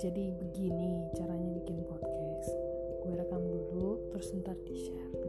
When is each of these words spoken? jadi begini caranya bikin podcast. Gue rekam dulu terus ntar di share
jadi 0.00 0.32
begini 0.32 1.12
caranya 1.12 1.52
bikin 1.60 1.84
podcast. 1.84 2.48
Gue 3.04 3.20
rekam 3.20 3.44
dulu 3.44 4.00
terus 4.08 4.32
ntar 4.32 4.56
di 4.64 4.72
share 4.72 5.19